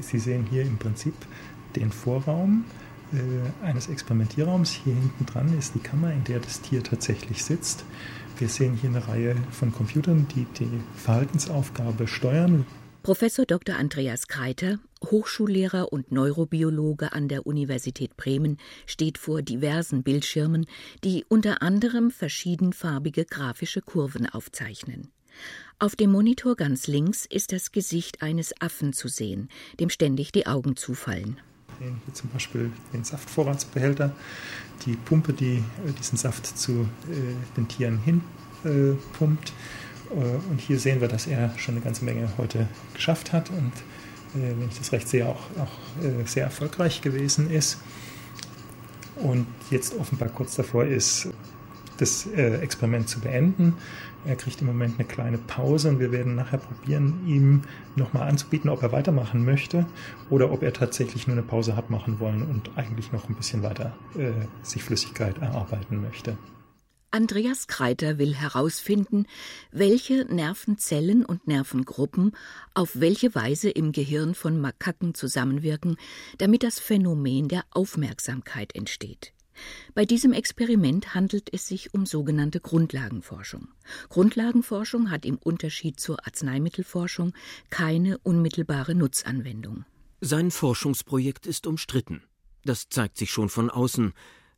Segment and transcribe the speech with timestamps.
[0.00, 1.14] Sie sehen hier im Prinzip
[1.76, 2.64] den Vorraum
[3.12, 4.70] äh, eines Experimentierraums.
[4.70, 7.84] Hier hinten dran ist die Kammer, in der das Tier tatsächlich sitzt.
[8.38, 12.66] Wir sehen hier eine Reihe von Computern, die die Verhaltensaufgabe steuern.
[13.02, 13.76] Professor Dr.
[13.76, 20.66] Andreas Kreiter, Hochschullehrer und Neurobiologe an der Universität Bremen, steht vor diversen Bildschirmen,
[21.04, 25.10] die unter anderem verschiedenfarbige grafische Kurven aufzeichnen.
[25.80, 30.46] Auf dem Monitor ganz links ist das Gesicht eines Affen zu sehen, dem ständig die
[30.46, 31.40] Augen zufallen
[31.78, 34.14] hier zum Beispiel den Saftvorratsbehälter,
[34.84, 35.56] die Pumpe, die
[35.86, 39.52] äh, diesen Saft zu äh, den Tieren hinpumpt.
[40.10, 40.14] Äh,
[40.50, 43.72] und hier sehen wir, dass er schon eine ganze Menge heute geschafft hat und,
[44.34, 45.72] wenn ich das recht sehe, auch, auch
[46.26, 47.78] sehr erfolgreich gewesen ist.
[49.16, 51.28] Und jetzt offenbar kurz davor ist,
[52.00, 53.74] das Experiment zu beenden.
[54.24, 57.62] Er kriegt im Moment eine kleine Pause und wir werden nachher probieren, ihm
[57.96, 59.86] nochmal anzubieten, ob er weitermachen möchte
[60.28, 63.62] oder ob er tatsächlich nur eine Pause hat machen wollen und eigentlich noch ein bisschen
[63.62, 64.32] weiter äh,
[64.62, 66.36] sich Flüssigkeit erarbeiten möchte.
[67.10, 69.26] Andreas Kreiter will herausfinden,
[69.72, 72.32] welche Nervenzellen und Nervengruppen
[72.74, 75.96] auf welche Weise im Gehirn von Makaken zusammenwirken,
[76.36, 79.32] damit das Phänomen der Aufmerksamkeit entsteht.
[79.94, 83.68] Bei diesem Experiment handelt es sich um sogenannte Grundlagenforschung.
[84.08, 87.32] Grundlagenforschung hat im Unterschied zur Arzneimittelforschung
[87.70, 89.84] keine unmittelbare Nutzanwendung.
[90.20, 92.22] Sein Forschungsprojekt ist umstritten.
[92.64, 94.12] Das zeigt sich schon von außen.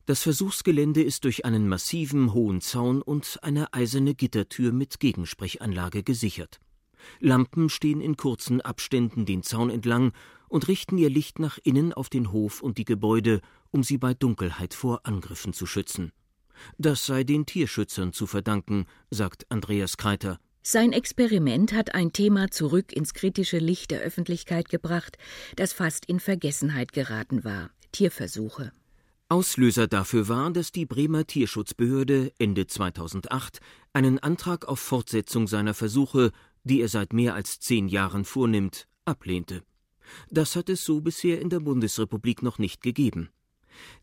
[0.06, 6.60] Das Versuchsgelände ist durch einen massiven hohen Zaun und eine eiserne Gittertür mit Gegensprechanlage gesichert.
[7.20, 10.12] Lampen stehen in kurzen Abständen den Zaun entlang
[10.50, 14.12] und richten ihr Licht nach innen auf den Hof und die Gebäude, um sie bei
[14.12, 16.12] Dunkelheit vor Angriffen zu schützen.
[16.76, 20.38] Das sei den Tierschützern zu verdanken, sagt Andreas Kreiter.
[20.62, 25.16] Sein Experiment hat ein Thema zurück ins kritische Licht der Öffentlichkeit gebracht,
[25.56, 28.72] das fast in Vergessenheit geraten war Tierversuche.
[29.28, 33.60] Auslöser dafür war, dass die Bremer Tierschutzbehörde Ende 2008
[33.92, 36.32] einen Antrag auf Fortsetzung seiner Versuche,
[36.64, 39.62] die er seit mehr als zehn Jahren vornimmt, ablehnte.
[40.30, 43.30] Das hat es so bisher in der Bundesrepublik noch nicht gegeben.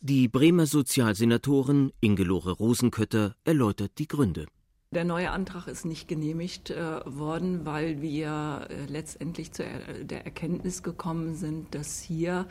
[0.02, 4.48] Die Bremer Sozialsenatorin Ingelore Rosenkötter erläutert die Gründe.
[4.92, 10.24] Der neue Antrag ist nicht genehmigt äh, worden, weil wir äh, letztendlich zu er der
[10.24, 12.48] Erkenntnis gekommen sind, dass hier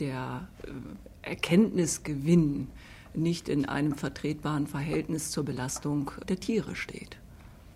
[0.00, 2.68] der äh, Erkenntnisgewinn
[3.14, 7.18] nicht in einem vertretbaren Verhältnis zur Belastung der Tiere steht.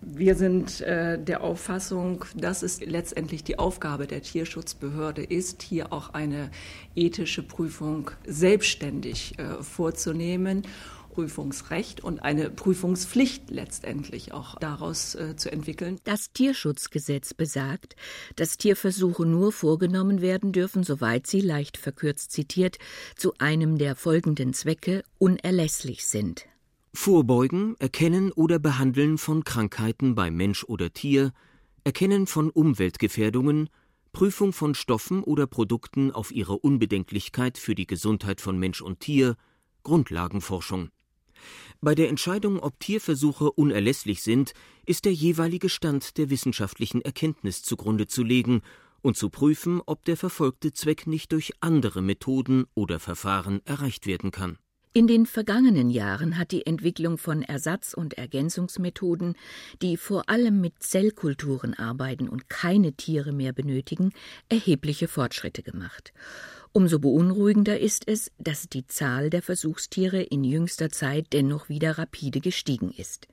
[0.01, 6.09] Wir sind äh, der Auffassung, dass es letztendlich die Aufgabe der Tierschutzbehörde ist, hier auch
[6.09, 6.49] eine
[6.95, 10.63] ethische Prüfung selbstständig äh, vorzunehmen.
[11.11, 15.99] Prüfungsrecht und eine Prüfungspflicht letztendlich auch daraus äh, zu entwickeln.
[16.05, 17.95] Das Tierschutzgesetz besagt,
[18.37, 22.77] dass Tierversuche nur vorgenommen werden dürfen, soweit sie, leicht verkürzt zitiert,
[23.17, 26.45] zu einem der folgenden Zwecke unerlässlich sind.
[26.93, 31.31] Vorbeugen, Erkennen oder Behandeln von Krankheiten bei Mensch oder Tier,
[31.83, 33.69] Erkennen von Umweltgefährdungen,
[34.11, 39.35] Prüfung von Stoffen oder Produkten auf ihre Unbedenklichkeit für die Gesundheit von Mensch und Tier,
[39.83, 40.89] Grundlagenforschung.
[41.79, 44.53] Bei der Entscheidung, ob Tierversuche unerlässlich sind,
[44.85, 48.61] ist der jeweilige Stand der wissenschaftlichen Erkenntnis zugrunde zu legen
[49.01, 54.29] und zu prüfen, ob der verfolgte Zweck nicht durch andere Methoden oder Verfahren erreicht werden
[54.29, 54.59] kann.
[54.93, 59.37] In den vergangenen Jahren hat die Entwicklung von Ersatz- und Ergänzungsmethoden,
[59.81, 64.11] die vor allem mit Zellkulturen arbeiten und keine Tiere mehr benötigen,
[64.49, 66.11] erhebliche Fortschritte gemacht.
[66.73, 72.39] Umso beunruhigender ist es, dass die Zahl der Versuchstiere in jüngster Zeit dennoch wieder rapide
[72.39, 73.27] gestiegen ist.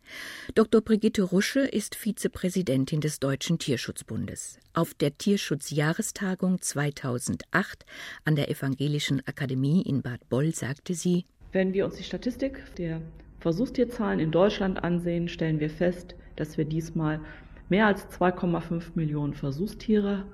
[0.57, 0.81] Dr.
[0.81, 4.59] Brigitte Rusche ist Vizepräsidentin des Deutschen Tierschutzbundes.
[4.75, 7.87] Auf der Tierschutzjahrestagung 2008
[8.25, 13.01] an der Evangelischen Akademie in Bad Boll sagte sie, wenn wir uns die Statistik der
[13.39, 17.21] Versuchstierzahlen in Deutschland ansehen, stellen wir fest, dass wir diesmal
[17.69, 20.27] mehr als 2,5 Millionen Versuchstiere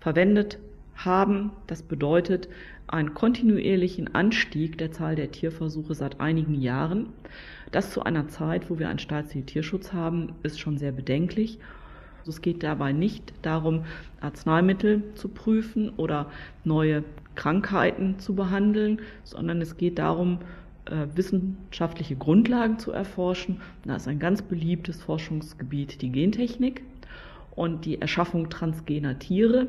[0.00, 0.58] verwendet
[1.04, 1.50] haben.
[1.66, 2.48] Das bedeutet
[2.86, 7.10] einen kontinuierlichen Anstieg der Zahl der Tierversuche seit einigen Jahren.
[7.70, 11.58] Das zu einer Zeit, wo wir einen Staatsziel Tierschutz haben, ist schon sehr bedenklich.
[12.26, 13.84] Es geht dabei nicht darum,
[14.20, 16.30] Arzneimittel zu prüfen oder
[16.64, 17.02] neue
[17.34, 20.38] Krankheiten zu behandeln, sondern es geht darum,
[20.84, 23.60] äh, wissenschaftliche Grundlagen zu erforschen.
[23.84, 26.82] Da ist ein ganz beliebtes Forschungsgebiet die Gentechnik
[27.54, 29.68] und die Erschaffung transgener Tiere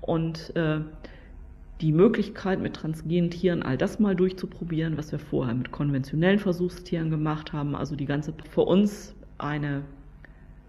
[0.00, 0.80] und äh,
[1.80, 7.10] die Möglichkeit, mit transgenen Tieren all das mal durchzuprobieren, was wir vorher mit konventionellen Versuchstieren
[7.10, 7.74] gemacht haben.
[7.74, 9.82] Also die ganze für uns eine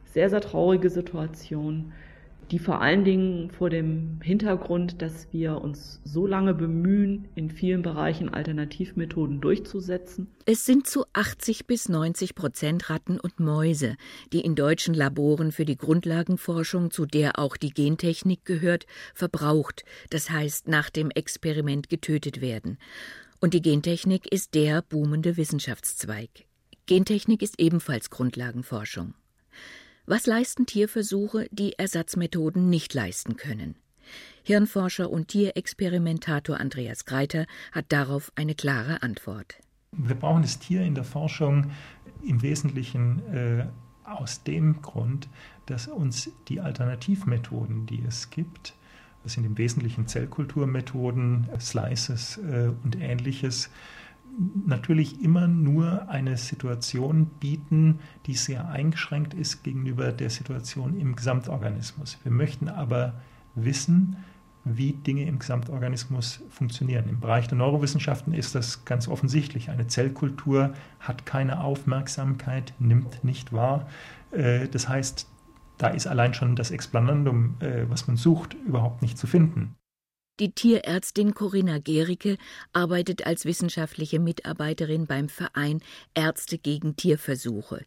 [0.06, 1.92] sehr, sehr traurige Situation,
[2.51, 7.81] die vor allen Dingen vor dem Hintergrund, dass wir uns so lange bemühen, in vielen
[7.81, 10.27] Bereichen Alternativmethoden durchzusetzen.
[10.45, 13.95] Es sind zu 80 bis 90 Prozent Ratten und Mäuse,
[14.33, 20.30] die in deutschen Laboren für die Grundlagenforschung, zu der auch die Gentechnik gehört, verbraucht, das
[20.30, 22.77] heißt nach dem Experiment getötet werden.
[23.39, 26.30] Und die Gentechnik ist der boomende Wissenschaftszweig.
[26.86, 29.13] Gentechnik ist ebenfalls Grundlagenforschung.
[30.06, 33.75] Was leisten Tierversuche, die Ersatzmethoden nicht leisten können?
[34.44, 39.57] Hirnforscher und Tierexperimentator Andreas Greiter hat darauf eine klare Antwort.
[39.92, 41.71] Wir brauchen das Tier in der Forschung
[42.25, 43.68] im Wesentlichen äh,
[44.03, 45.30] aus dem Grund,
[45.68, 48.74] dass uns die Alternativmethoden, die es gibt,
[49.24, 53.69] das sind im Wesentlichen Zellkulturmethoden, Slices äh, und ähnliches,
[54.66, 62.18] natürlich immer nur eine Situation bieten, die sehr eingeschränkt ist gegenüber der Situation im Gesamtorganismus.
[62.24, 63.13] Wir möchten aber
[63.56, 64.18] wissen,
[64.63, 67.10] wie Dinge im Gesamtorganismus funktionieren.
[67.10, 69.69] Im Bereich der Neurowissenschaften ist das ganz offensichtlich.
[69.69, 73.88] Eine Zellkultur hat keine Aufmerksamkeit, nimmt nicht wahr.
[74.31, 75.28] Äh, das heißt,
[75.78, 79.75] da ist allein schon das Explanandum, äh, was man sucht, überhaupt nicht zu finden.
[80.39, 82.38] Die Tierärztin Corinna Gericke
[82.74, 85.81] arbeitet als wissenschaftliche Mitarbeiterin beim Verein
[86.16, 87.86] Ärzte gegen Tierversuche.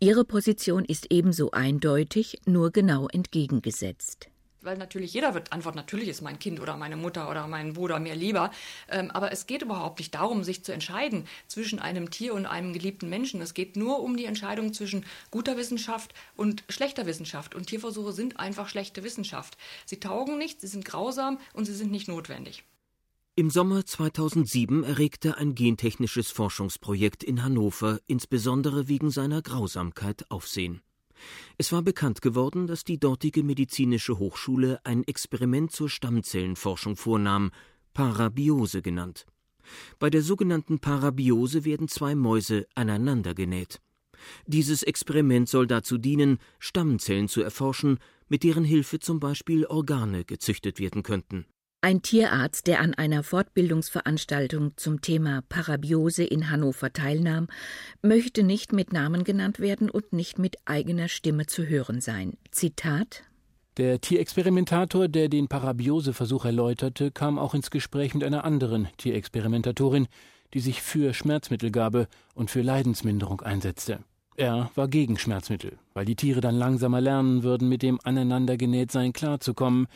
[0.00, 4.28] Ihre Position ist ebenso eindeutig, nur genau entgegengesetzt
[4.64, 8.00] weil natürlich jeder wird antworten, natürlich ist mein Kind oder meine Mutter oder mein Bruder
[8.00, 8.50] mir lieber.
[8.88, 12.72] Ähm, aber es geht überhaupt nicht darum, sich zu entscheiden zwischen einem Tier und einem
[12.72, 13.40] geliebten Menschen.
[13.40, 17.54] Es geht nur um die Entscheidung zwischen guter Wissenschaft und schlechter Wissenschaft.
[17.54, 19.56] Und Tierversuche sind einfach schlechte Wissenschaft.
[19.86, 22.64] Sie taugen nicht, sie sind grausam und sie sind nicht notwendig.
[23.36, 30.82] Im Sommer 2007 erregte ein gentechnisches Forschungsprojekt in Hannover insbesondere wegen seiner Grausamkeit Aufsehen.
[31.58, 37.50] Es war bekannt geworden, dass die dortige medizinische Hochschule ein Experiment zur Stammzellenforschung vornahm,
[37.92, 39.26] Parabiose genannt.
[39.98, 43.80] Bei der sogenannten Parabiose werden zwei Mäuse aneinander genäht.
[44.46, 50.78] Dieses Experiment soll dazu dienen, Stammzellen zu erforschen, mit deren Hilfe zum Beispiel Organe gezüchtet
[50.78, 51.46] werden könnten.
[51.84, 57.46] Ein Tierarzt, der an einer Fortbildungsveranstaltung zum Thema Parabiose in Hannover teilnahm,
[58.00, 62.38] möchte nicht mit Namen genannt werden und nicht mit eigener Stimme zu hören sein.
[62.50, 63.24] Zitat
[63.76, 70.08] Der Tierexperimentator, der den Parabiose-Versuch erläuterte, kam auch ins Gespräch mit einer anderen Tierexperimentatorin,
[70.54, 73.98] die sich für Schmerzmittelgabe und für Leidensminderung einsetzte.
[74.36, 79.86] Er war gegen Schmerzmittel, weil die Tiere dann langsamer lernen würden, mit dem Aneinandergenähtsein klarzukommen,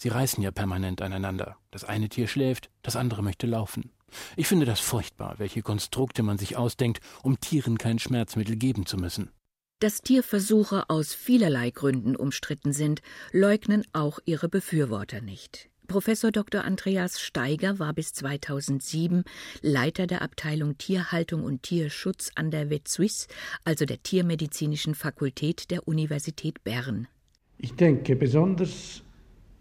[0.00, 1.56] Sie reißen ja permanent aneinander.
[1.72, 3.90] Das eine Tier schläft, das andere möchte laufen.
[4.36, 8.96] Ich finde das furchtbar, welche Konstrukte man sich ausdenkt, um Tieren kein Schmerzmittel geben zu
[8.96, 9.32] müssen.
[9.80, 13.02] Dass Tierversuche aus vielerlei Gründen umstritten sind,
[13.32, 15.68] leugnen auch ihre Befürworter nicht.
[15.88, 16.62] Professor Dr.
[16.62, 19.24] Andreas Steiger war bis 2007
[19.62, 23.26] Leiter der Abteilung Tierhaltung und Tierschutz an der VetSuisse,
[23.64, 27.08] also der Tiermedizinischen Fakultät der Universität Bern.
[27.56, 29.02] Ich denke, besonders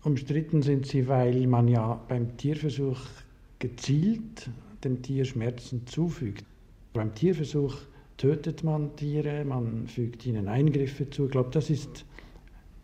[0.08, 3.02] Umstritten sind sie, weil man ja beim Tierversuch
[3.60, 4.50] gezielt
[4.86, 6.46] dem Tier Schmerzen zufügt.
[6.94, 7.76] Beim Tierversuch
[8.16, 11.26] tötet man Tiere, man fügt ihnen Eingriffe zu.
[11.26, 12.06] Ich glaube, das ist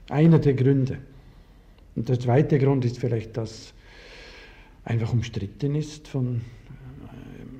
[0.09, 0.97] einer der Gründe.
[1.95, 3.73] Und der zweite Grund ist vielleicht, dass
[4.83, 6.41] einfach umstritten ist von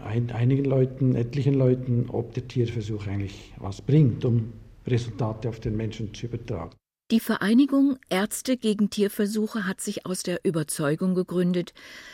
[0.01, 4.51] äh, einigen Leuten, etlichen Leuten, ob der Tierversuch eigentlich was bringt, um
[4.85, 6.75] Resultate auf den Menschen zu übertragen.
[7.11, 11.73] Die Vereinigung Ärzte gegen Tierversuche hat sich aus der Überzeugung gegründet,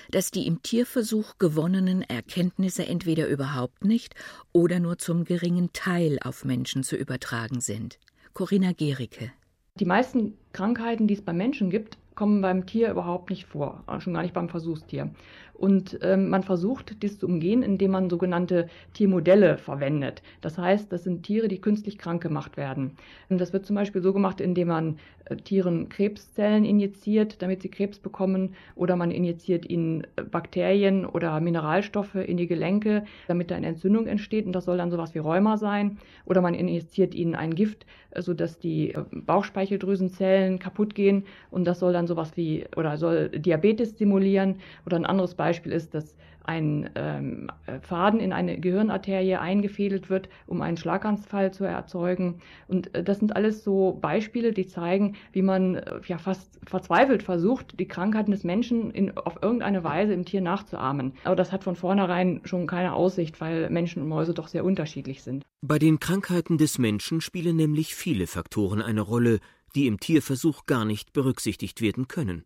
[0.09, 4.15] dass die im Tierversuch gewonnenen Erkenntnisse entweder überhaupt nicht
[4.51, 7.99] oder nur zum geringen Teil auf Menschen zu übertragen sind.
[8.33, 9.31] Corinna Gericke.
[9.75, 14.13] Die meisten Krankheiten, die es bei Menschen gibt, kommen beim Tier überhaupt nicht vor, schon
[14.15, 15.11] gar nicht beim Versuchstier.
[15.59, 20.21] Und ähm, man versucht, dies zu umgehen, indem man sogenannte Tiermodelle verwendet.
[20.39, 22.91] Das heißt, das sind Tiere, die künstlich krank gemacht werden.
[23.27, 27.67] Und das wird zum Beispiel so gemacht, indem man äh, Tieren Krebszellen injiziert, damit sie
[27.67, 33.55] Krebs bekommen, oder man injiziert ihnen äh, Bakterien oder Mineralstoffe in die Gelenke, damit da
[33.55, 34.45] eine Entzündung entsteht.
[34.45, 35.97] Und das soll dann sowas wie Rheuma sein.
[36.23, 41.25] Oder man injiziert ihnen ein Gift, äh, sodass die äh, Bauchspeicheldrüsenzellen kaputt gehen.
[41.51, 44.59] Und das soll dann sowas wie, oder soll Diabetes simulieren.
[44.85, 46.15] Oder ein anderes Beispiel ist, dass
[46.49, 47.51] ein ähm,
[47.81, 52.41] Faden in eine Gehirnarterie eingefädelt wird, um einen Schlaganfall zu erzeugen.
[52.67, 57.21] Und äh, das sind alles so Beispiele, die zeigen, wie man äh, ja fast verzweifelt
[57.21, 61.13] versucht, die Krankheiten des Menschen in, auf irgendeine Weise im Tier nachzuahmen.
[61.23, 65.21] Aber das hat von vornherein schon keine Aussicht, weil Menschen und Mäuse doch sehr unterschiedlich
[65.21, 65.45] sind.
[65.61, 69.39] Bei den Krankheiten des Menschen spielen nämlich viele Faktoren eine Rolle,
[69.75, 72.45] die im Tierversuch gar nicht berücksichtigt werden können.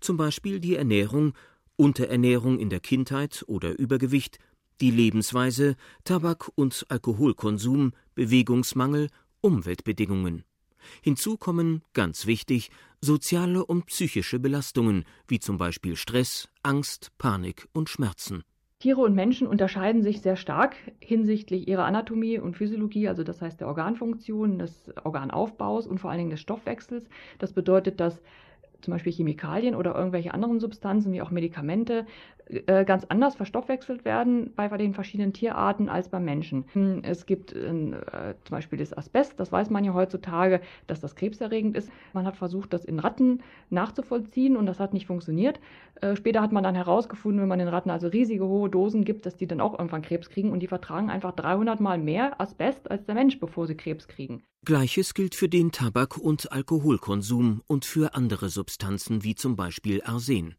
[0.00, 1.34] Zum Beispiel die Ernährung,
[1.76, 4.38] Unterernährung in der Kindheit oder Übergewicht,
[4.80, 9.08] die Lebensweise, Tabak- und Alkoholkonsum, Bewegungsmangel,
[9.40, 10.44] Umweltbedingungen.
[11.02, 17.88] Hinzu kommen, ganz wichtig, soziale und psychische Belastungen, wie zum Beispiel Stress, Angst, Panik und
[17.88, 18.44] Schmerzen.
[18.78, 23.60] Tiere und Menschen unterscheiden sich sehr stark hinsichtlich ihrer Anatomie und Physiologie, also das heißt
[23.60, 27.08] der Organfunktion, des Organaufbaus und vor allen Dingen des Stoffwechsels.
[27.38, 28.20] Das bedeutet, dass
[28.86, 32.06] zum Beispiel Chemikalien oder irgendwelche anderen Substanzen wie auch Medikamente
[32.48, 36.64] äh, ganz anders verstoffwechselt werden bei den verschiedenen Tierarten als beim Menschen.
[36.72, 41.16] Hm, es gibt äh, zum Beispiel das Asbest, das weiß man ja heutzutage, dass das
[41.16, 41.90] krebserregend ist.
[42.12, 45.58] Man hat versucht, das in Ratten nachzuvollziehen und das hat nicht funktioniert.
[46.00, 49.26] Äh, später hat man dann herausgefunden, wenn man den Ratten also riesige hohe Dosen gibt,
[49.26, 52.90] dass die dann auch irgendwann Krebs kriegen und die vertragen einfach 300 Mal mehr Asbest
[52.90, 54.44] als der Mensch, bevor sie Krebs kriegen.
[54.64, 60.54] Gleiches gilt für den Tabak- und Alkoholkonsum und für andere Substanzen wie zum Beispiel Arsen.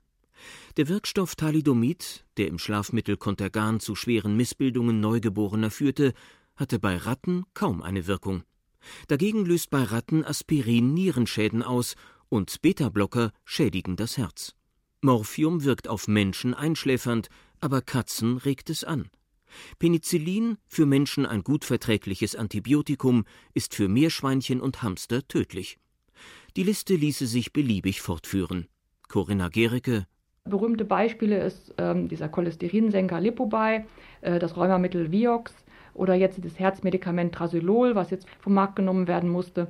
[0.77, 6.13] Der Wirkstoff Thalidomid, der im Schlafmittel Contergan zu schweren Missbildungen Neugeborener führte,
[6.55, 8.43] hatte bei Ratten kaum eine Wirkung.
[9.07, 11.95] Dagegen löst bei Ratten Aspirin Nierenschäden aus
[12.29, 14.53] und Beta-Blocker schädigen das Herz.
[15.01, 17.29] Morphium wirkt auf Menschen einschläfernd,
[17.59, 19.09] aber Katzen regt es an.
[19.79, 25.79] Penicillin, für Menschen ein gut verträgliches Antibiotikum, ist für Meerschweinchen und Hamster tödlich.
[26.55, 28.67] Die Liste ließe sich beliebig fortführen.
[29.07, 30.07] Corinna Gericke,
[30.47, 33.85] Berühmte Beispiele ist ähm, dieser Cholesterinsenker Lipobuy,
[34.21, 35.53] äh, das Rheumamittel Vioxx
[35.93, 39.67] oder jetzt das Herzmedikament Trasolol, was jetzt vom Markt genommen werden musste.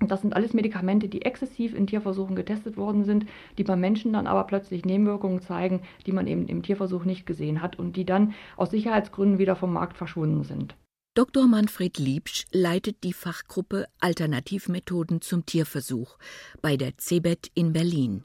[0.00, 3.26] Das sind alles Medikamente, die exzessiv in Tierversuchen getestet worden sind,
[3.58, 7.60] die beim Menschen dann aber plötzlich Nebenwirkungen zeigen, die man eben im Tierversuch nicht gesehen
[7.60, 10.74] hat und die dann aus Sicherheitsgründen wieder vom Markt verschwunden sind.
[11.14, 11.46] Dr.
[11.46, 16.16] Manfred Liebsch leitet die Fachgruppe Alternativmethoden zum Tierversuch
[16.62, 18.24] bei der CeBET in Berlin.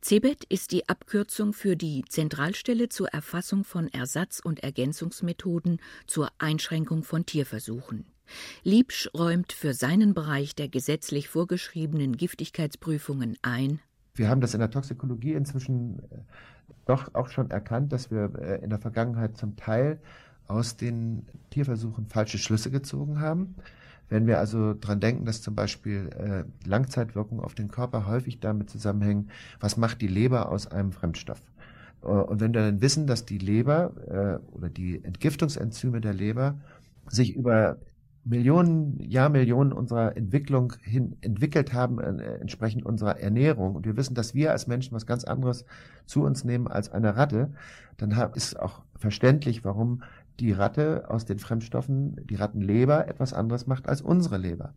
[0.00, 7.04] CeBET ist die Abkürzung für die Zentralstelle zur Erfassung von Ersatz- und Ergänzungsmethoden zur Einschränkung
[7.04, 8.06] von Tierversuchen.
[8.62, 13.80] Liebsch räumt für seinen Bereich der gesetzlich vorgeschriebenen Giftigkeitsprüfungen ein.
[14.14, 16.18] Wir haben das in der Toxikologie inzwischen äh,
[16.86, 20.00] doch auch schon erkannt, dass wir äh, in der Vergangenheit zum Teil
[20.46, 23.54] aus den Tierversuchen falsche Schlüsse gezogen haben.
[24.10, 28.68] Wenn wir also dran denken, dass zum Beispiel äh, Langzeitwirkungen auf den Körper häufig damit
[28.68, 31.40] zusammenhängen, was macht die Leber aus einem Fremdstoff?
[32.02, 36.56] Äh, und wenn wir dann wissen, dass die Leber äh, oder die Entgiftungsenzyme der Leber
[37.08, 37.78] sich über
[38.24, 44.34] Millionen, Jahrmillionen unserer Entwicklung hin entwickelt haben, äh, entsprechend unserer Ernährung, und wir wissen, dass
[44.34, 45.64] wir als Menschen was ganz anderes
[46.04, 47.52] zu uns nehmen als eine Ratte,
[47.96, 50.02] dann ist auch verständlich, warum
[50.40, 54.74] die Ratte aus den Fremdstoffen, die Rattenleber, etwas anderes macht als unsere Leber.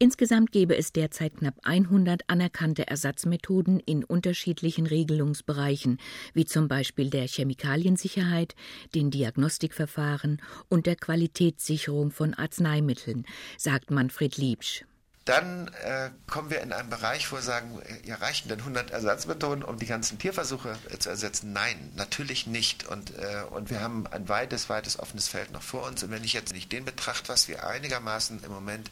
[0.00, 5.98] Insgesamt gäbe es derzeit knapp 100 anerkannte Ersatzmethoden in unterschiedlichen Regelungsbereichen,
[6.34, 8.54] wie zum Beispiel der Chemikaliensicherheit,
[8.94, 14.84] den Diagnostikverfahren und der Qualitätssicherung von Arzneimitteln, sagt Manfred Liebsch.
[15.28, 19.62] Dann äh, kommen wir in einen Bereich, wo wir sagen, ja, reichen denn 100 Ersatzmethoden,
[19.62, 21.52] um die ganzen Tierversuche äh, zu ersetzen?
[21.52, 22.86] Nein, natürlich nicht.
[22.86, 26.02] Und, äh, und wir haben ein weites, weites offenes Feld noch vor uns.
[26.02, 28.90] Und wenn ich jetzt nicht den betrachte, was wir einigermaßen im Moment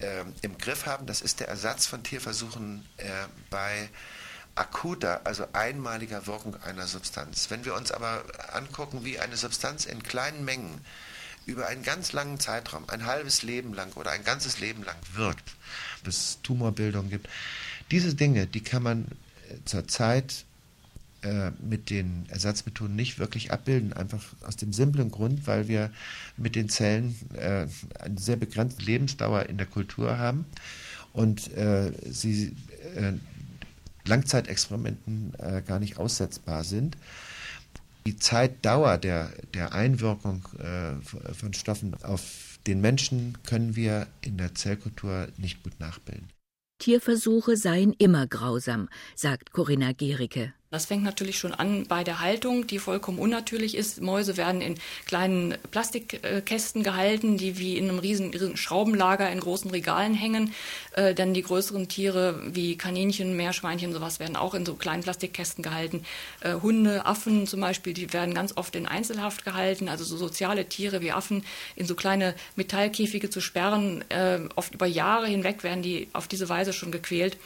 [0.00, 3.08] äh, im Griff haben, das ist der Ersatz von Tierversuchen äh,
[3.48, 3.88] bei
[4.54, 7.48] akuter, also einmaliger Wirkung einer Substanz.
[7.48, 10.84] Wenn wir uns aber angucken, wie eine Substanz in kleinen Mengen
[11.46, 15.54] über einen ganz langen Zeitraum, ein halbes Leben lang oder ein ganzes Leben lang wirkt,
[16.04, 17.28] bis es Tumorbildung gibt.
[17.90, 19.04] Diese Dinge, die kann man
[19.48, 20.44] äh, zurzeit
[21.22, 25.90] äh, mit den Ersatzmethoden nicht wirklich abbilden, einfach aus dem simplen Grund, weil wir
[26.36, 27.66] mit den Zellen äh,
[27.98, 30.46] eine sehr begrenzte Lebensdauer in der Kultur haben
[31.12, 32.56] und äh, sie
[32.96, 33.12] äh,
[34.04, 36.96] Langzeitexperimenten äh, gar nicht aussetzbar sind
[38.06, 44.54] die Zeitdauer der, der Einwirkung äh, von Stoffen auf den Menschen können wir in der
[44.54, 46.28] Zellkultur nicht gut nachbilden.
[46.78, 50.52] Tierversuche seien immer grausam, sagt Corinna Gericke.
[50.72, 54.00] Das fängt natürlich schon an bei der Haltung, die vollkommen unnatürlich ist.
[54.00, 59.70] Mäuse werden in kleinen Plastikkästen gehalten, die wie in einem riesen, riesen Schraubenlager in großen
[59.70, 60.54] Regalen hängen.
[60.92, 65.62] Äh, dann die größeren Tiere wie Kaninchen, Meerschweinchen, sowas werden auch in so kleinen Plastikkästen
[65.62, 66.06] gehalten.
[66.40, 69.90] Äh, Hunde, Affen zum Beispiel, die werden ganz oft in Einzelhaft gehalten.
[69.90, 71.44] Also so soziale Tiere wie Affen
[71.76, 74.06] in so kleine Metallkäfige zu sperren.
[74.08, 77.36] Äh, oft über Jahre hinweg werden die auf diese Weise schon gequält.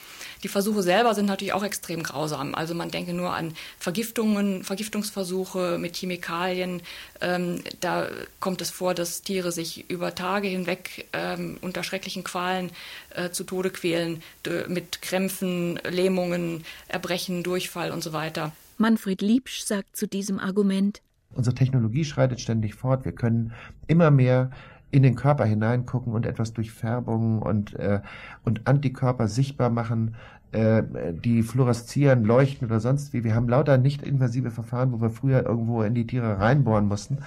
[0.44, 2.54] Die Versuche selber sind natürlich auch extrem grausam.
[2.54, 6.82] Also man denke nur an Vergiftungen, Vergiftungsversuche mit Chemikalien.
[7.20, 8.08] Ähm, da
[8.40, 12.70] kommt es vor, dass Tiere sich über Tage hinweg ähm, unter schrecklichen Qualen
[13.14, 14.22] äh, zu Tode quälen,
[14.68, 18.52] mit Krämpfen, Lähmungen, Erbrechen, Durchfall und so weiter.
[18.78, 21.00] Manfred Liebsch sagt zu diesem Argument,
[21.36, 23.04] Unsere Technologie schreitet ständig fort.
[23.04, 23.52] Wir können
[23.86, 24.50] immer mehr
[24.90, 28.00] in den Körper hineingucken und etwas durch Färbungen und, äh,
[28.44, 33.24] und Antikörper sichtbar machen, äh, die fluoreszieren, leuchten oder sonst wie.
[33.24, 37.18] Wir haben lauter nicht invasive Verfahren, wo wir früher irgendwo in die Tiere reinbohren mussten.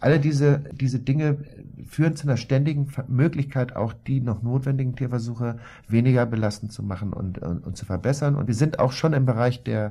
[0.00, 1.38] Alle diese, diese Dinge
[1.86, 5.58] führen zu einer ständigen Möglichkeit, auch die noch notwendigen Tierversuche
[5.88, 8.36] weniger belastend zu machen und, und, und zu verbessern.
[8.36, 9.90] Und wir sind auch schon im Bereich der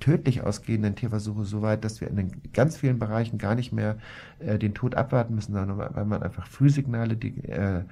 [0.00, 3.96] tödlich ausgehenden Tierversuche so weit, dass wir in den ganz vielen Bereichen gar nicht mehr
[4.38, 7.82] äh, den Tod abwarten müssen, sondern weil man einfach Frühsignale die, äh,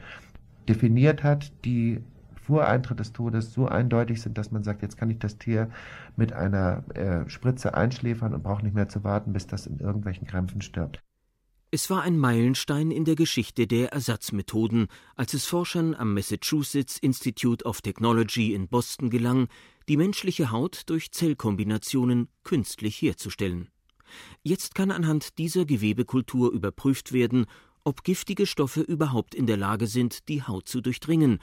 [0.68, 2.00] definiert hat, die
[2.46, 5.68] vor Eintritt des Todes so eindeutig sind, dass man sagt, jetzt kann ich das Tier
[6.16, 10.26] mit einer äh, Spritze einschläfern und brauche nicht mehr zu warten, bis das in irgendwelchen
[10.26, 11.02] Krämpfen stirbt.
[11.72, 14.86] Es war ein Meilenstein in der Geschichte der Ersatzmethoden,
[15.16, 19.48] als es Forschern am Massachusetts Institute of Technology in Boston gelang,
[19.88, 23.68] die menschliche Haut durch Zellkombinationen künstlich herzustellen.
[24.44, 27.46] Jetzt kann anhand dieser Gewebekultur überprüft werden,
[27.82, 31.40] ob giftige Stoffe überhaupt in der Lage sind, die Haut zu durchdringen,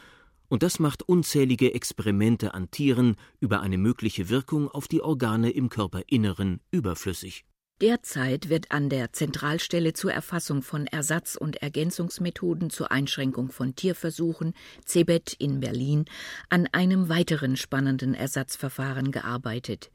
[0.53, 5.67] und das macht unzählige Experimente an Tieren über eine mögliche Wirkung auf die Organe im
[5.67, 7.43] Körperinneren überflüssig.
[7.81, 14.53] Derzeit wird an der Zentralstelle zur Erfassung von Ersatz- und Ergänzungsmethoden zur Einschränkung von Tierversuchen
[14.85, 16.05] CeBET in Berlin
[16.49, 19.91] an einem weiteren spannenden Ersatzverfahren gearbeitet.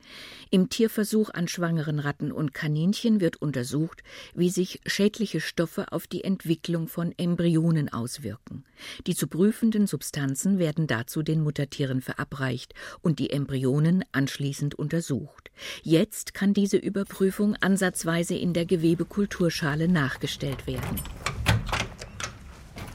[0.51, 4.03] Im Tierversuch an schwangeren Ratten und Kaninchen wird untersucht,
[4.35, 8.65] wie sich schädliche Stoffe auf die Entwicklung von Embryonen auswirken.
[9.07, 15.51] Die zu prüfenden Substanzen werden dazu den Muttertieren verabreicht und die Embryonen anschließend untersucht.
[15.83, 20.99] Jetzt kann diese Überprüfung ansatzweise in der Gewebekulturschale nachgestellt werden.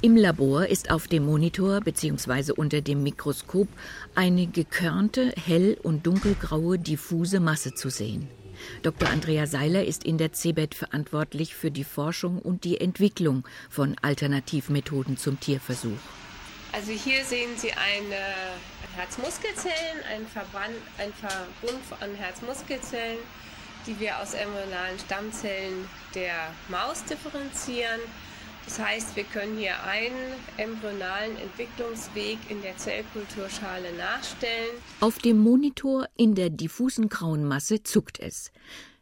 [0.01, 2.53] Im Labor ist auf dem Monitor bzw.
[2.53, 3.67] unter dem Mikroskop
[4.15, 8.27] eine gekörnte, hell- und dunkelgraue diffuse Masse zu sehen.
[8.81, 9.09] Dr.
[9.09, 15.17] Andrea Seiler ist in der CeBET verantwortlich für die Forschung und die Entwicklung von Alternativmethoden
[15.17, 16.01] zum Tierversuch.
[16.71, 18.21] Also hier sehen Sie eine
[18.95, 23.19] Herzmuskelzellen, ein, Verband, ein Verbund an Herzmuskelzellen
[23.85, 27.99] die wir aus embryonalen Stammzellen der Maus differenzieren.
[28.65, 34.77] Das heißt, wir können hier einen embryonalen Entwicklungsweg in der Zellkulturschale nachstellen.
[35.01, 38.51] Auf dem Monitor in der diffusen grauen Masse zuckt es.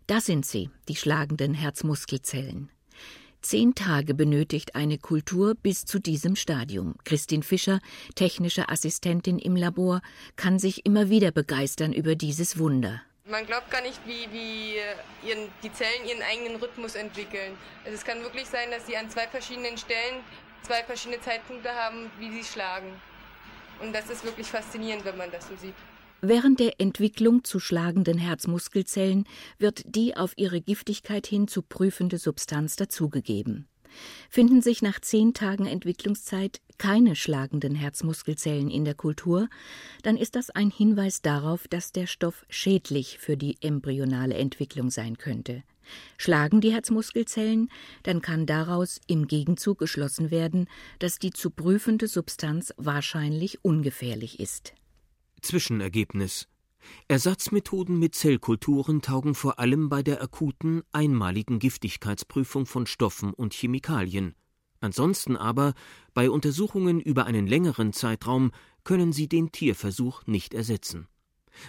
[0.07, 2.69] Da sind sie, die schlagenden Herzmuskelzellen.
[3.41, 6.95] Zehn Tage benötigt eine Kultur bis zu diesem Stadium.
[7.05, 7.79] Christine Fischer,
[8.13, 10.01] technische Assistentin im Labor,
[10.35, 13.01] kann sich immer wieder begeistern über dieses Wunder.
[13.31, 14.75] Man glaubt gar nicht, wie, wie
[15.25, 17.57] ihren, die Zellen ihren eigenen Rhythmus entwickeln.
[17.85, 20.17] Also es kann wirklich sein, dass sie an zwei verschiedenen Stellen
[20.63, 22.91] zwei verschiedene Zeitpunkte haben, wie sie schlagen.
[23.81, 25.73] Und das ist wirklich faszinierend, wenn man das so sieht.
[26.19, 29.25] Während der Entwicklung zu schlagenden Herzmuskelzellen
[29.57, 33.70] wird die auf ihre Giftigkeit hin zu prüfende Substanz dazugegeben.
[34.29, 39.49] Finden sich nach zehn Tagen Entwicklungszeit keine schlagenden Herzmuskelzellen in der Kultur,
[40.01, 45.17] dann ist das ein Hinweis darauf, dass der Stoff schädlich für die embryonale Entwicklung sein
[45.17, 45.63] könnte.
[46.17, 47.69] Schlagen die Herzmuskelzellen,
[48.03, 50.67] dann kann daraus im Gegenzug geschlossen werden,
[50.99, 54.73] dass die zu prüfende Substanz wahrscheinlich ungefährlich ist.
[55.41, 56.47] Zwischenergebnis
[57.07, 64.35] Ersatzmethoden mit Zellkulturen taugen vor allem bei der akuten, einmaligen Giftigkeitsprüfung von Stoffen und Chemikalien.
[64.79, 65.73] Ansonsten aber,
[66.13, 68.51] bei Untersuchungen über einen längeren Zeitraum,
[68.83, 71.07] können sie den Tierversuch nicht ersetzen.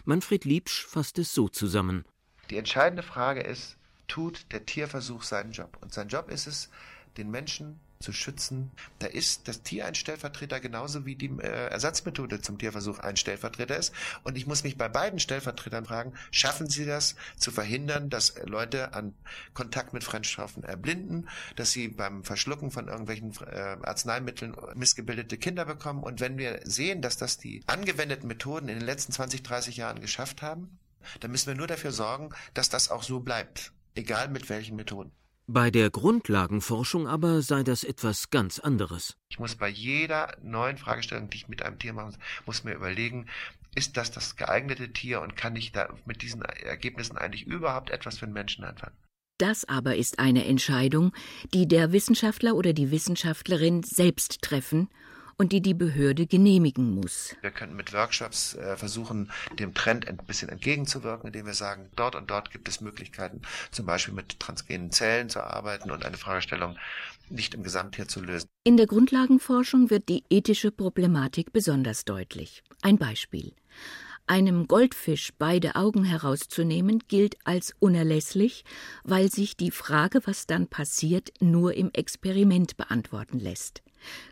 [0.05, 2.05] Manfred Liebsch fasst es so zusammen.
[2.51, 3.77] Die entscheidende Frage ist,
[4.09, 5.79] tut der Tierversuch seinen Job?
[5.81, 6.71] Und sein Job ist es,
[7.17, 8.71] den Menschen zu schützen.
[8.99, 13.77] Da ist das Tier ein Stellvertreter genauso wie die äh, Ersatzmethode zum Tierversuch ein Stellvertreter
[13.77, 13.95] ist.
[14.25, 18.93] Und ich muss mich bei beiden Stellvertretern fragen, schaffen sie das zu verhindern, dass Leute
[18.95, 19.15] an
[19.55, 26.03] Kontakt mit Fremdstoffen erblinden, dass sie beim Verschlucken von irgendwelchen äh, Arzneimitteln missgebildete Kinder bekommen.
[26.03, 30.01] Und wenn wir sehen, dass das die angewendeten Methoden in den letzten 20, 30 Jahren
[30.01, 30.79] geschafft haben,
[31.21, 33.73] dann müssen wir nur dafür sorgen, dass das auch so bleibt.
[33.95, 35.13] Egal mit welchen Methoden.
[35.55, 39.19] Bei der Grundlagenforschung aber sei das etwas ganz anderes.
[39.29, 42.15] Ich muss bei jeder neuen Fragestellung, die ich mit einem Tier mache,
[42.47, 43.27] muss mir überlegen,
[43.75, 48.17] ist das das geeignete Tier und kann ich da mit diesen Ergebnissen eigentlich überhaupt etwas
[48.17, 48.97] für den Menschen anfangen?
[49.37, 51.13] Das aber ist eine Entscheidung,
[51.53, 54.89] die der Wissenschaftler oder die Wissenschaftlerin selbst treffen
[55.43, 57.35] und die die Behörde genehmigen muss.
[57.41, 59.29] Wir könnten mit Workshops äh, versuchen,
[59.59, 63.85] dem Trend ein bisschen entgegenzuwirken, indem wir sagen, dort und dort gibt es Möglichkeiten, zum
[63.85, 66.77] Beispiel mit transgenen Zellen zu arbeiten und eine Fragestellung
[67.29, 68.49] nicht im Gesamttier zu lösen.
[68.63, 72.63] In der Grundlagenforschung wird die ethische Problematik besonders deutlich.
[72.81, 73.53] Ein Beispiel.
[74.29, 78.65] Einem Goldfisch beide Augen herauszunehmen, gilt als unerlässlich,
[79.03, 83.83] weil sich die Frage, was dann passiert, nur im Experiment beantworten lässt.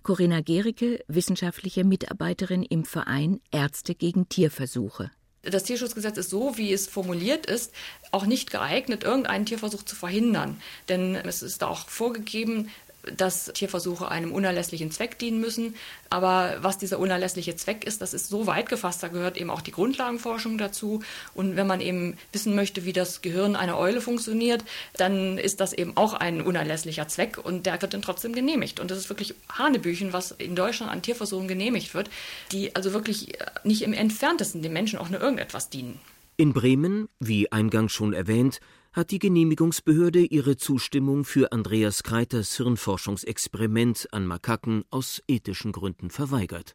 [0.02, 5.10] Corinna Gericke, wissenschaftliche Mitarbeiterin im Verein Ärzte gegen Tierversuche.
[5.42, 7.72] Das Tierschutzgesetz ist so, wie es formuliert ist,
[8.10, 10.60] auch nicht geeignet, irgendeinen Tierversuch zu verhindern.
[10.88, 12.68] Denn es ist auch vorgegeben,
[13.02, 15.74] dass Tierversuche einem unerlässlichen Zweck dienen müssen.
[16.10, 19.60] Aber was dieser unerlässliche Zweck ist, das ist so weit gefasst, da gehört eben auch
[19.60, 21.02] die Grundlagenforschung dazu.
[21.34, 24.64] Und wenn man eben wissen möchte, wie das Gehirn einer Eule funktioniert,
[24.96, 28.80] dann ist das eben auch ein unerlässlicher Zweck und der wird dann trotzdem genehmigt.
[28.80, 32.10] Und das ist wirklich Hanebüchen, was in Deutschland an Tierversuchen genehmigt wird,
[32.52, 33.32] die also wirklich
[33.64, 36.00] nicht im entferntesten dem Menschen auch nur irgendetwas dienen.
[36.36, 38.60] In Bremen, wie eingangs schon erwähnt,
[38.92, 46.74] hat die Genehmigungsbehörde ihre Zustimmung für Andreas Kreiters Hirnforschungsexperiment an Makaken aus ethischen Gründen verweigert.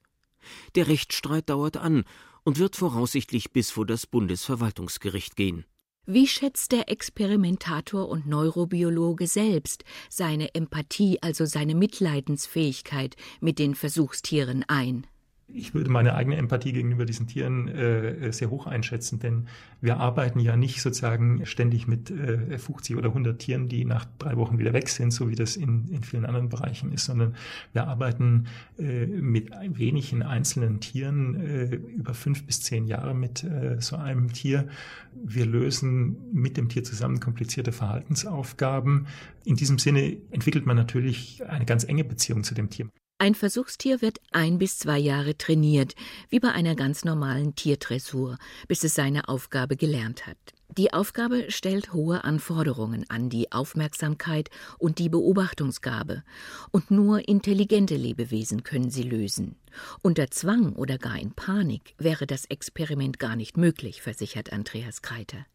[0.75, 2.06] Der Rechtsstreit dauert an
[2.43, 5.65] und wird voraussichtlich bis vor das Bundesverwaltungsgericht gehen.
[6.06, 14.63] Wie schätzt der Experimentator und Neurobiologe selbst seine Empathie, also seine Mitleidensfähigkeit mit den Versuchstieren
[14.67, 15.08] ein?
[15.47, 19.47] Ich würde meine eigene Empathie gegenüber diesen Tieren äh, sehr hoch einschätzen, denn
[19.79, 24.38] wir arbeiten ja nicht sozusagen ständig mit äh, 50 oder 100 Tieren, die nach drei
[24.38, 27.36] Wochen wieder weg sind, so wie das in, in vielen anderen Bereichen ist, sondern
[27.73, 28.47] wir arbeiten
[28.79, 34.34] äh, mit wenigen einzelnen Tieren äh, über fünf bis zehn Jahre mit äh, so einem
[34.34, 34.67] Tier.
[35.13, 39.08] Wir lösen mit dem Tier zusammen komplizierte Verhaltensaufgaben.
[39.43, 42.89] In diesem Sinne entwickelt man natürlich eine ganz enge Beziehung zu dem Tier.
[43.17, 45.95] Ein Versuchstier wird ein bis zwei Jahre trainiert,
[46.30, 50.38] wie bei einer ganz normalen Tiertressur, bis es seine Aufgabe gelernt hat.
[50.78, 54.49] Die Aufgabe stellt hohe Anforderungen an die Aufmerksamkeit
[54.80, 56.23] und die Beobachtungsgabe,
[56.71, 59.56] und nur intelligente Lebewesen können sie lösen.
[60.01, 65.45] Unter Zwang oder gar in Panik wäre das Experiment gar nicht möglich, versichert Andreas Kreiter.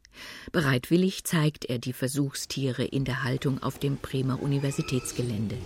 [0.51, 5.59] Bereitwillig zeigt er die Versuchstiere in der Haltung auf dem Bremer Universitätsgelände.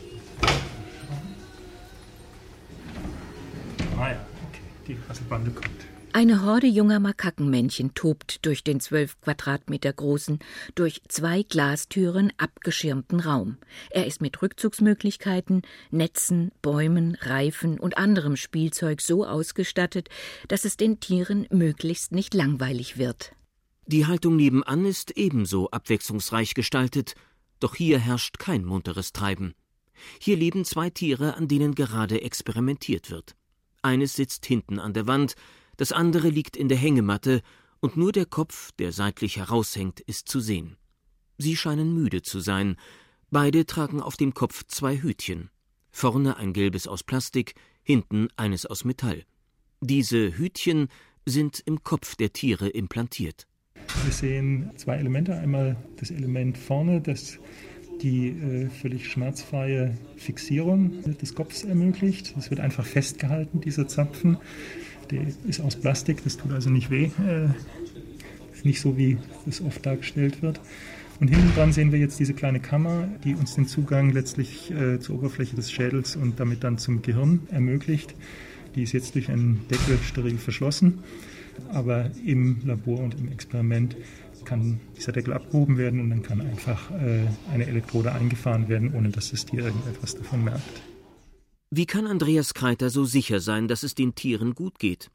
[3.96, 5.86] Ah ja, okay, die Rasselbande kommt.
[6.16, 10.38] Eine Horde junger Makakenmännchen tobt durch den zwölf Quadratmeter großen,
[10.76, 13.56] durch zwei Glastüren abgeschirmten Raum.
[13.90, 20.08] Er ist mit Rückzugsmöglichkeiten, Netzen, Bäumen, Reifen und anderem Spielzeug so ausgestattet,
[20.46, 23.32] dass es den Tieren möglichst nicht langweilig wird.
[23.86, 27.16] Die Haltung nebenan ist ebenso abwechslungsreich gestaltet,
[27.58, 29.54] doch hier herrscht kein munteres Treiben.
[30.20, 33.34] Hier leben zwei Tiere, an denen gerade experimentiert wird.
[33.84, 35.34] Eines sitzt hinten an der Wand,
[35.76, 37.42] das andere liegt in der Hängematte,
[37.80, 40.78] und nur der Kopf, der seitlich heraushängt, ist zu sehen.
[41.36, 42.76] Sie scheinen müde zu sein.
[43.30, 45.50] Beide tragen auf dem Kopf zwei Hütchen.
[45.90, 49.24] Vorne ein gelbes aus Plastik, hinten eines aus Metall.
[49.82, 50.88] Diese Hütchen
[51.26, 53.46] sind im Kopf der Tiere implantiert.
[54.04, 55.36] Wir sehen zwei Elemente.
[55.36, 57.38] Einmal das Element vorne, das
[58.02, 62.34] die äh, völlig schmerzfreie Fixierung des Kopfes ermöglicht.
[62.38, 64.38] Es wird einfach festgehalten, dieser Zapfen.
[65.10, 67.10] Der ist aus Plastik, das tut also nicht weh.
[67.26, 67.48] Äh,
[68.64, 70.60] nicht so, wie es oft dargestellt wird.
[71.20, 74.98] Und hinten dran sehen wir jetzt diese kleine Kammer, die uns den Zugang letztlich äh,
[74.98, 78.14] zur Oberfläche des Schädels und damit dann zum Gehirn ermöglicht.
[78.74, 81.04] Die ist jetzt durch einen Deckel steril verschlossen,
[81.72, 83.96] aber im Labor und im Experiment
[84.44, 89.10] kann dieser Deckel abgehoben werden und dann kann einfach äh, eine Elektrode eingefahren werden, ohne
[89.10, 90.82] dass das Tier irgendetwas davon merkt.
[91.70, 95.10] Wie kann Andreas Kreiter so sicher sein, dass es den Tieren gut geht?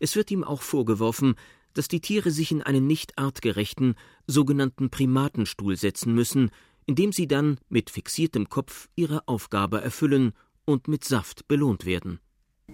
[0.00, 1.34] Es wird ihm auch vorgeworfen,
[1.74, 3.94] dass die Tiere sich in einen nicht artgerechten,
[4.26, 6.50] sogenannten Primatenstuhl setzen müssen,
[6.86, 10.32] in dem sie dann mit fixiertem Kopf ihre Aufgabe erfüllen
[10.64, 12.20] und mit Saft belohnt werden.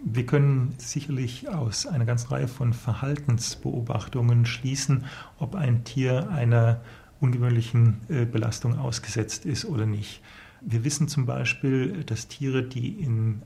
[0.02, 5.04] Wir können sicherlich aus einer ganzen Reihe von Verhaltensbeobachtungen schließen,
[5.38, 6.80] ob ein Tier einer
[7.20, 10.20] ungewöhnlichen äh, Belastung ausgesetzt ist oder nicht.
[10.60, 13.42] Wir wissen zum Beispiel, dass Tiere, die in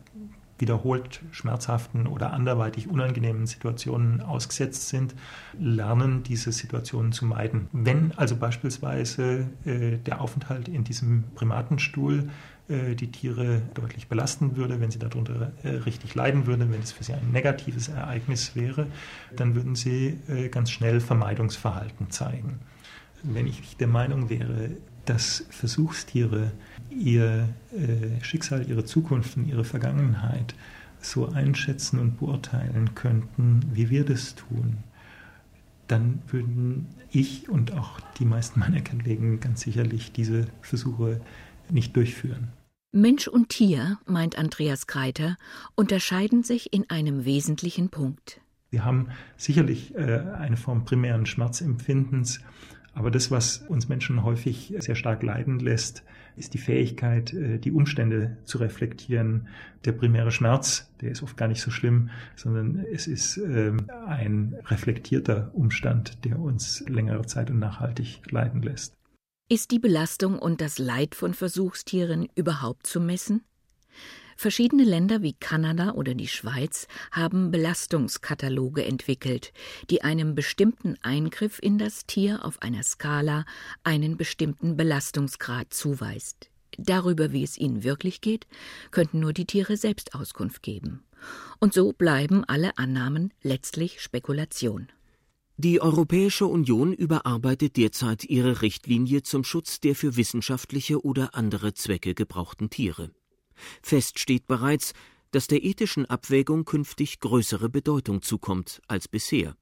[0.59, 5.14] wiederholt schmerzhaften oder anderweitig unangenehmen Situationen ausgesetzt sind,
[5.59, 7.68] lernen, diese Situationen zu meiden.
[7.73, 12.29] Wenn also beispielsweise äh, der Aufenthalt in diesem Primatenstuhl
[12.68, 16.92] äh, die Tiere deutlich belasten würde, wenn sie darunter äh, richtig leiden würden, wenn es
[16.92, 18.87] für sie ein negatives Ereignis wäre,
[19.35, 22.59] dann würden sie äh, ganz schnell Vermeidungsverhalten zeigen.
[23.23, 24.71] Wenn ich der Meinung wäre,
[25.09, 26.53] dass Versuchstiere
[26.90, 27.49] ihr
[28.23, 30.55] Schicksal, ihre Zukunft und ihre Vergangenheit
[31.01, 34.79] so einschätzen und beurteilen könnten, wie wir das tun,
[35.87, 41.21] dann würden ich und auch die meisten meiner Kollegen ganz sicherlich diese Versuche
[41.71, 42.49] nicht durchführen.
[42.92, 45.37] Mensch und Tier, meint Andreas Kreiter,
[45.75, 48.40] unterscheiden sich in einem wesentlichen Punkt.
[48.71, 52.40] Wir haben sicherlich äh, eine Form primären Schmerzempfindens,
[52.94, 56.03] aber das, was uns Menschen häufig sehr stark leiden lässt,
[56.37, 59.48] ist die Fähigkeit, äh, die Umstände zu reflektieren.
[59.85, 64.57] Der primäre Schmerz, der ist oft gar nicht so schlimm, sondern es ist ähm, ein
[64.66, 68.94] reflektierter Umstand, der uns längere Zeit und nachhaltig leiden lässt.
[69.51, 73.42] Ist die Belastung und das Leid von Versuchstieren überhaupt zu messen?
[74.40, 79.53] Verschiedene Länder wie Kanada oder die Schweiz haben Belastungskataloge entwickelt,
[79.90, 83.44] die einem bestimmten Eingriff in das Tier auf einer Skala
[83.83, 86.51] einen bestimmten Belastungsgrad zuweist.
[86.77, 88.46] Darüber, wie es ihnen wirklich geht,
[88.92, 91.03] könnten nur die Tiere selbst Auskunft geben.
[91.59, 94.87] Und so bleiben alle Annahmen letztlich Spekulation.
[95.57, 102.14] Die Europäische Union überarbeitet derzeit ihre Richtlinie zum Schutz der für wissenschaftliche oder andere Zwecke
[102.14, 103.11] gebrauchten Tiere.
[103.83, 104.92] Fest steht bereits,
[105.31, 109.57] dass der ethischen Abwägung künftig größere Bedeutung zukommt als bisher.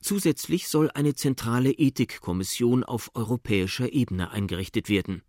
[0.00, 5.22] Zusätzlich soll eine zentrale Ethikkommission auf europäischer Ebene eingerichtet werden.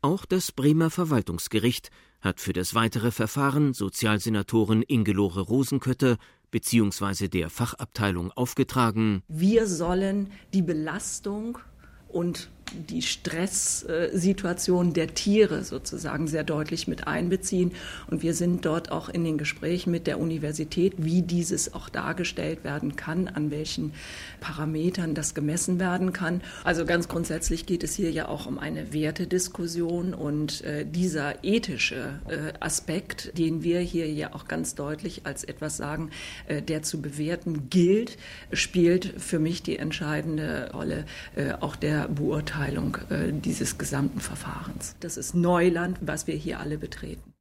[0.00, 1.90] Auch das Bremer Verwaltungsgericht
[2.20, 6.16] hat für das weitere Verfahren Sozialsenatorin Ingelore Rosenkötter
[6.50, 7.28] bzw.
[7.28, 9.22] der Fachabteilung aufgetragen.
[9.28, 11.58] Wir sollen die Belastung
[12.08, 17.72] und die Stresssituation der Tiere sozusagen sehr deutlich mit einbeziehen.
[18.10, 22.64] Und wir sind dort auch in den Gesprächen mit der Universität, wie dieses auch dargestellt
[22.64, 23.92] werden kann, an welchen
[24.40, 26.42] Parametern das gemessen werden kann.
[26.64, 32.20] Also ganz grundsätzlich geht es hier ja auch um eine Wertediskussion und äh, dieser ethische
[32.28, 36.10] äh, Aspekt, den wir hier ja auch ganz deutlich als etwas sagen,
[36.46, 38.18] äh, der zu bewerten gilt,
[38.52, 41.04] spielt für mich die entscheidende Rolle
[41.36, 42.57] äh, auch der Beurteilung
[43.10, 44.96] äh, dieses gesamten Verfahrens.
[45.00, 47.32] Das ist Neuland, was wir hier alle betreten.